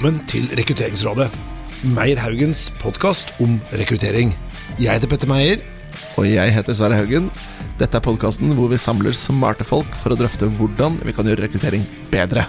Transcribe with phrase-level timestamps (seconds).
[0.00, 1.26] Velkommen til Rekrutteringsrådet.
[1.92, 4.30] Meyer Haugens podkast om rekruttering.
[4.80, 5.60] Jeg heter Petter Meyer.
[6.16, 7.26] Og jeg heter Sverre Haugen.
[7.76, 11.44] Dette er podkasten hvor vi samler smarte folk for å drøfte hvordan vi kan gjøre
[11.44, 12.46] rekruttering bedre.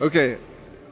[0.00, 0.38] Okay,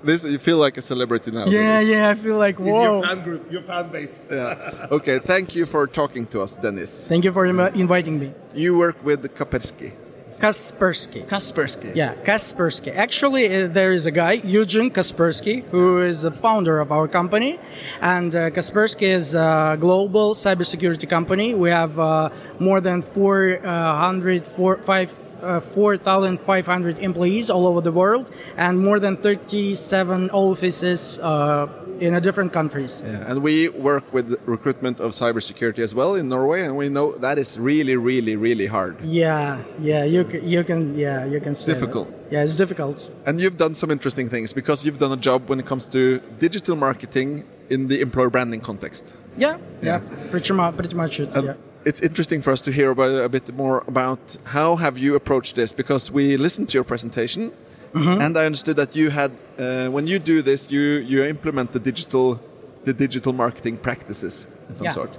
[0.05, 1.49] this you feel like a celebrity now.
[1.49, 3.01] Yeah, yeah, I feel like whoa.
[3.01, 4.27] fan group, your fan base.
[4.31, 4.93] yeah.
[4.93, 7.09] Okay, thank you for talking to us, Dennis.
[7.09, 8.35] Thank you for invi- inviting me.
[8.53, 9.95] You work with Kapersky.
[10.39, 11.27] Kaspersky.
[11.27, 11.95] Kaspersky.
[11.95, 12.95] Yeah, Kaspersky.
[12.95, 17.59] Actually, uh, there is a guy, Eugene Kaspersky, who is the founder of our company.
[18.01, 21.55] And uh, Kaspersky is a global cybersecurity company.
[21.55, 28.31] We have uh, more than 400, four, five, uh, 4,500 employees all over the world
[28.57, 31.67] and more than 37 offices uh,
[32.03, 33.03] in a different countries.
[33.07, 37.07] Yeah, and we work with recruitment of cybersecurity as well in Norway, and we know
[37.19, 38.95] that is really, really, really hard.
[39.01, 41.53] Yeah, yeah, you can, you can, yeah, you can.
[41.53, 41.67] That.
[41.75, 42.09] difficult.
[42.31, 43.11] Yeah, it's difficult.
[43.27, 46.21] And you've done some interesting things because you've done a job when it comes to
[46.41, 49.17] digital marketing in the employer branding context.
[49.37, 50.01] Yeah, Yeah.
[50.01, 51.29] yeah, pretty much, pretty much it.
[51.37, 51.55] And yeah.
[51.85, 55.55] it's interesting for us to hear about, a bit more about how have you approached
[55.55, 57.53] this because we listened to your presentation
[57.95, 58.21] Mm-hmm.
[58.25, 61.79] and I understood that you had uh, when you do this you you implement the
[61.91, 62.41] digital
[62.85, 64.95] the digital marketing practices in some Yeah.
[64.95, 65.13] sort.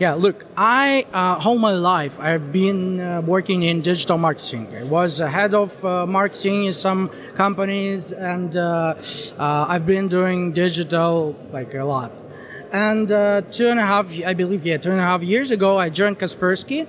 [0.00, 4.66] Yeah, look, I uh, all my life I've been uh, working in digital marketing.
[4.82, 8.62] I was a head of uh, marketing in some companies, and uh,
[9.38, 12.10] uh, I've been doing digital like a lot.
[12.72, 15.76] And uh, two and a half, I believe, yeah, two and a half years ago,
[15.76, 16.86] I joined Kaspersky,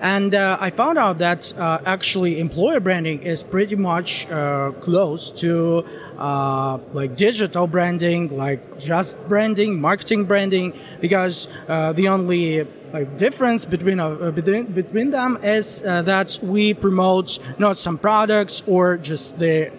[0.00, 5.30] and uh, I found out that uh, actually employer branding is pretty much uh, close
[5.32, 5.84] to
[6.16, 13.66] uh, like digital branding, like just branding, marketing branding, because uh, the only like difference
[13.66, 13.98] between
[14.32, 19.70] between between them is that we promote not some products or just the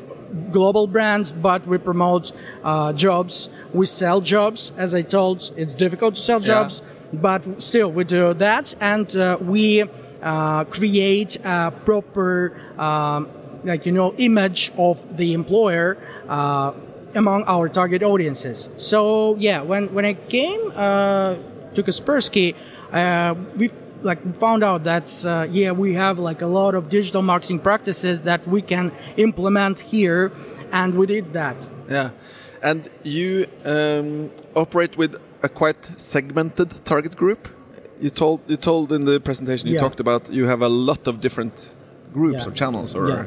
[0.52, 2.32] global brand, but we promote
[2.64, 3.50] uh, jobs.
[3.74, 4.72] We sell jobs.
[4.78, 6.48] As I told, it's difficult to sell Yeah.
[6.48, 6.82] jobs,
[7.14, 9.84] but still we do that, and uh, we
[10.22, 13.28] uh, create a proper, um,
[13.64, 15.98] like you know, image of the employer.
[16.28, 16.72] Uh,
[17.16, 18.70] among our target audiences.
[18.78, 21.36] So yeah, when when I came uh,
[21.74, 22.54] to Kaspersky,
[22.92, 23.70] uh, we
[24.04, 27.60] like we found out that uh, yeah we have like a lot of digital marketing
[27.60, 30.32] practices that we can implement here,
[30.72, 31.68] and we did that.
[31.90, 32.10] Yeah,
[32.62, 37.48] and you um, operate with a quite segmented target group.
[38.00, 39.82] You told you told in the presentation you Yeah.
[39.86, 41.70] talked about you have a lot of different
[42.14, 42.50] groups Yeah.
[42.50, 43.24] or channels or Yeah.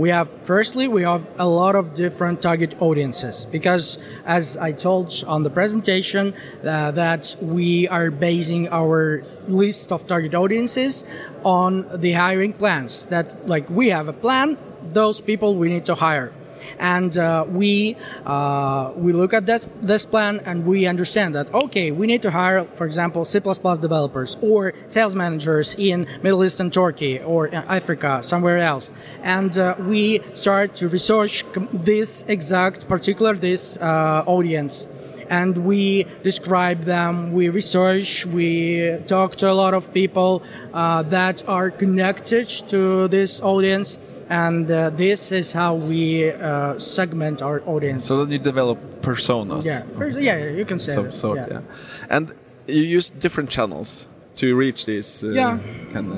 [0.00, 5.12] We have firstly we have a lot of different target audiences because as I told
[5.26, 6.32] on the presentation
[6.64, 11.04] uh, that we are basing our list of target audiences
[11.44, 14.56] on the hiring plans that like we have a plan.
[14.88, 16.32] Those people we need to hire
[16.78, 21.90] and uh, we uh, we look at this this plan and we understand that okay
[21.90, 26.72] we need to hire for example C++ developers or sales managers in Middle East and
[26.72, 28.92] Turkey or uh, Africa somewhere else.
[29.22, 34.86] And uh, we start to research this exact particular this uh, audience.
[35.28, 40.42] And we describe them, we research, we talk to a lot of people
[40.74, 43.96] uh, that are connected to this audience,
[44.30, 48.04] and uh, this is how we uh, segment our audience.
[48.04, 49.64] So then you develop personas.
[49.66, 51.60] yeah, yeah, yeah, you can say some that, sort, yeah.
[52.08, 52.32] And
[52.68, 55.58] you use different channels to reach these uh, Yeah.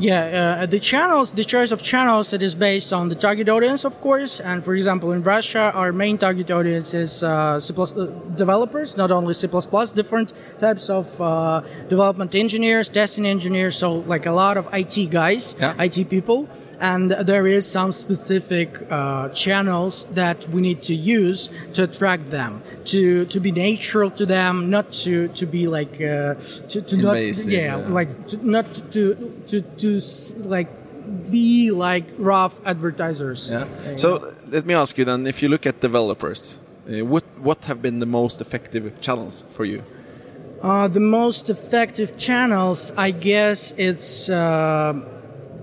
[0.00, 3.84] Yeah, uh, the channels, the choice of channels, it is based on the target audience,
[3.84, 4.40] of course.
[4.40, 8.06] And for example, in Russia, our main target audience is uh, C++ uh,
[8.36, 9.48] developers, not only C++,
[9.94, 15.56] different types of uh, development engineers, testing engineers, so like a lot of IT guys,
[15.58, 15.74] Yeah.
[15.82, 16.48] IT people.
[16.80, 22.60] And there is some specific uh, channels that we need to use to attract them,
[22.86, 26.34] to to be natural to them, not to to be like uh,
[26.70, 27.76] to, to not yeah, yeah.
[27.86, 29.14] like to, not to
[29.46, 30.00] to to
[30.44, 30.68] like
[31.30, 33.50] be like rough advertisers.
[33.50, 33.66] Yeah.
[33.96, 37.80] So let me ask you then: if you look at developers, uh, what what have
[37.82, 39.82] been the most effective channels for you?
[40.62, 44.94] Uh, the most effective channels, I guess, it's uh,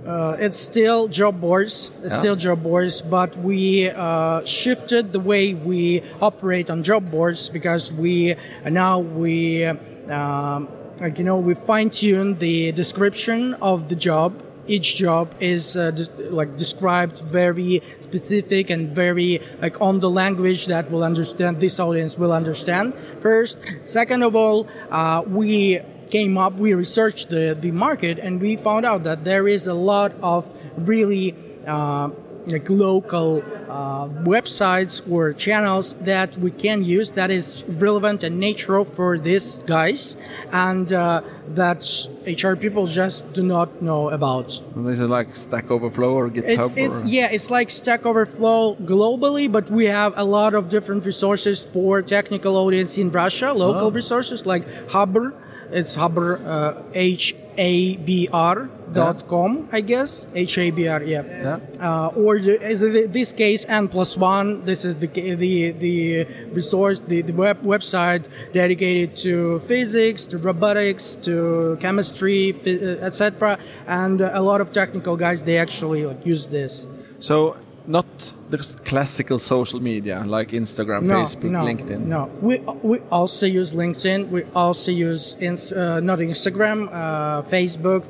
[0.06, 1.92] uh, it's still job boards.
[2.04, 2.20] It's Yeah.
[2.20, 7.94] still job boards, but we uh, shifted the way we operate on job boards because
[7.94, 8.36] we
[8.66, 9.66] now we
[10.10, 10.68] um,
[11.00, 14.44] like you know we fine tune the description of the job.
[14.68, 20.68] Each job is uh, des- like described very specific and very like on the language
[20.68, 23.58] that will understand this audience will understand first.
[23.84, 25.80] Second of all uh, we
[26.12, 29.74] came up we researched the, the market and we found out that there is a
[29.74, 31.36] lot of really
[31.66, 32.10] uh,
[32.48, 38.86] like local uh, websites or channels that we can use that is relevant and natural
[38.86, 40.18] for these guys
[40.52, 41.86] and uh, that
[42.26, 44.62] HR people just do not know about.
[44.76, 46.44] And this is like Stack Overflow or GitHub.
[46.50, 47.08] It's, it's or?
[47.08, 52.02] yeah, it's like Stack Overflow globally, but we have a lot of different resources for
[52.02, 53.92] technical audience in Russia, local Oh.
[53.92, 55.34] resources like Habr.
[55.72, 60.26] It's Habr, uh, H A B R dot com, I guess.
[60.34, 61.24] H A B R, yeah.
[61.24, 61.60] Yeah.
[61.80, 64.66] Uh, or is it this case N plus one.
[64.66, 66.24] This is the the the
[66.54, 68.24] resource, the, the web website
[68.54, 72.56] dedicated to physics, to robotics, to chemistry,
[73.02, 73.60] etc.
[73.88, 76.88] And uh, a lot of technical guys they actually like use this.
[77.20, 78.06] So not
[78.50, 82.00] the classical social media like Instagram, No, Facebook, no, LinkedIn.
[82.06, 84.30] No, we we also use LinkedIn.
[84.30, 88.04] We also use ins, uh, not Instagram, uh, Facebook.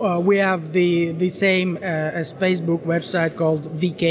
[0.00, 4.02] Uh, we have the the same uh, as Facebook website called VK,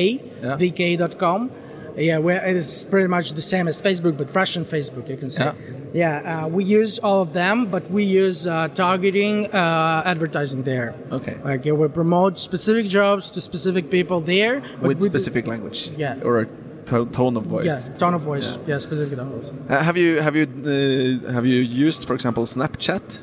[0.42, 0.58] Yeah.
[0.58, 1.52] VK.com.
[1.96, 5.44] Yeah, where it's pretty much the same as Facebook, but Russian Facebook, you can say.
[5.46, 5.54] Yeah.
[5.94, 10.96] Yeah, uh, we use all of them, but we use uh, targeting uh, advertising there.
[11.12, 11.38] Okay.
[11.44, 14.62] Like we promote specific jobs to specific people there.
[14.82, 15.92] With we do- specific language.
[15.96, 16.20] Yeah.
[16.24, 16.48] Or a
[16.86, 17.90] to- tone of voice.
[17.90, 18.58] Yeah, tone of voice.
[18.66, 19.54] Yeah, specific tone of voice.
[19.70, 23.20] Uh, have you have you uh, have you used, for example, Snapchat?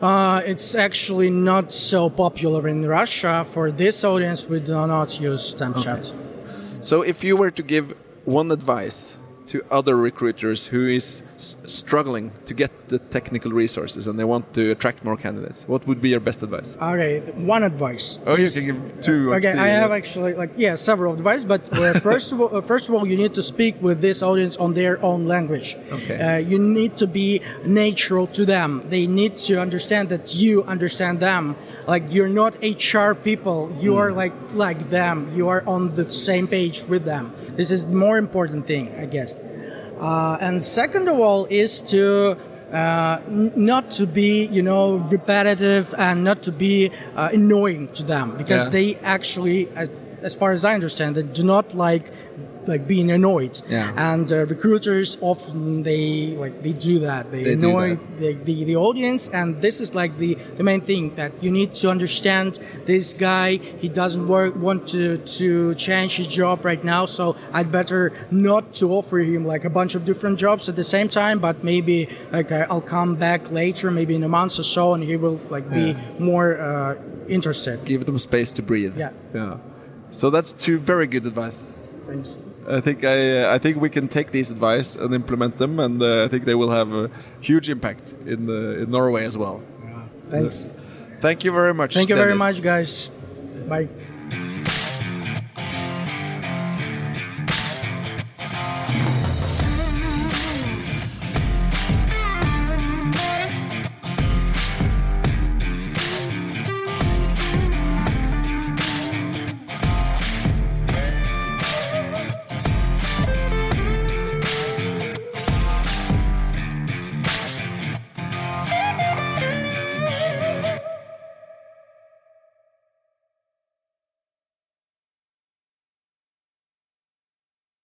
[0.00, 3.44] Uh, it's actually not so popular in Russia.
[3.52, 6.12] For this audience, we do not use Snapchat.
[6.80, 7.94] So if you were to give
[8.24, 9.19] one advice
[9.50, 14.70] to other recruiters who is struggling to get the technical resources and they want to
[14.70, 16.76] attract more candidates, what would be your best advice?
[16.80, 17.18] Okay,
[17.56, 18.18] one advice.
[18.26, 19.34] Oh, you can give two.
[19.34, 22.88] Okay, I have actually like yeah several advice, but uh, first of all, uh, first
[22.88, 25.76] of all, you need to speak with this audience on their own language.
[25.98, 26.18] Okay.
[26.20, 28.84] Uh, you need to be natural to them.
[28.88, 31.56] They need to understand that you understand them.
[31.86, 33.58] Like you're not HR people.
[33.84, 34.02] You Hmm.
[34.02, 35.16] are like like them.
[35.38, 37.24] You are on the same page with them.
[37.58, 39.30] This is the more important thing, I guess.
[40.00, 42.36] Uh, and second of all is to
[42.72, 48.36] uh, not to be you know repetitive and not to be uh, annoying to them
[48.36, 48.70] because Yeah.
[48.70, 49.86] they actually uh,
[50.22, 52.12] as far as i understand they do not like
[52.66, 53.92] like being annoyed Yeah.
[53.96, 58.18] and uh, recruiters often they like they do that they, They annoy that.
[58.18, 61.72] the, the, the audience and this is like the, the main thing that you need
[61.80, 67.06] to understand this guy he doesn't work want to to change his job right now
[67.06, 70.84] so i'd better not to offer him like a bunch of different jobs at the
[70.96, 74.92] same time but maybe like i'll come back later maybe in a month or so
[74.94, 76.94] and he will like be more uh,
[77.28, 78.96] interested give them space to breathe.
[78.98, 79.10] Yeah.
[79.34, 79.56] Yeah.
[80.10, 81.72] So that's two very good advice.
[82.06, 82.38] Thanks.
[82.68, 86.24] I think I I think we can take these advice and implement them, and uh,
[86.24, 87.10] I think they will have a
[87.40, 89.62] huge impact in uh, in Norway as well.
[89.84, 90.02] Yeah.
[90.30, 90.68] Thanks.
[91.20, 91.94] Thank you very much.
[91.94, 93.10] Thank you very much, guys.
[93.68, 93.88] Bye.